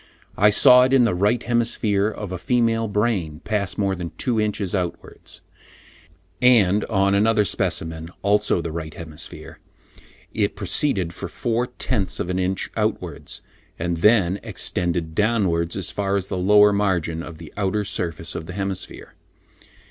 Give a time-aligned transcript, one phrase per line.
[0.35, 4.41] I saw it in the right hemisphere of a female brain pass more than two
[4.41, 5.41] inches outwards;
[6.41, 9.59] and on another specimen, also the right hemisphere,
[10.33, 13.43] it proceeded for four tenths of an inch outwards,
[13.77, 18.47] and then extended downwards, as far as the lower margin of the outer surface of
[18.47, 19.13] the hemisphere.